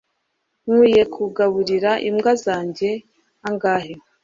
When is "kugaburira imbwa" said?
1.13-2.31